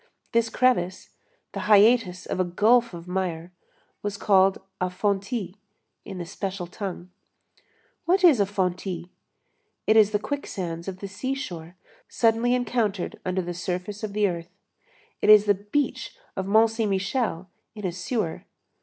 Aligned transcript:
This 0.31 0.49
crevice, 0.49 1.11
the 1.51 1.59
hiatus 1.69 2.25
of 2.25 2.39
a 2.39 2.43
gulf 2.43 2.91
of 2.95 3.07
mire, 3.07 3.51
was 4.01 4.17
called 4.17 4.57
a 4.81 4.89
fontis, 4.89 5.53
in 6.03 6.17
the 6.17 6.25
special 6.25 6.65
tongue. 6.65 7.11
What 8.05 8.23
is 8.23 8.39
a 8.39 8.47
fontis? 8.47 9.09
It 9.85 9.95
is 9.95 10.09
the 10.09 10.17
quicksands 10.17 10.87
of 10.87 11.01
the 11.01 11.07
seashore 11.07 11.75
suddenly 12.07 12.55
encountered 12.55 13.19
under 13.23 13.43
the 13.43 13.53
surface 13.53 14.01
of 14.01 14.13
the 14.13 14.27
earth; 14.27 14.49
it 15.21 15.29
is 15.29 15.45
the 15.45 15.53
beach 15.53 16.17
of 16.35 16.47
Mont 16.47 16.71
Saint 16.71 16.89
Michel 16.89 17.51
in 17.75 17.85
a 17.85 17.91
sewer. 17.91 18.45